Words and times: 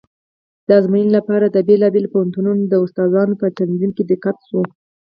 د 0.67 0.69
ازموینې 0.79 1.11
لپاره 1.17 1.45
د 1.49 1.57
بېلابېلو 1.67 2.11
پوهنتونونو 2.13 2.63
د 2.67 2.73
استادانو 2.83 3.39
په 3.41 3.47
تنظیم 3.59 3.91
کې 3.97 4.03
دقت 4.11 4.37
شوی 4.47 4.65
و. 4.67 4.69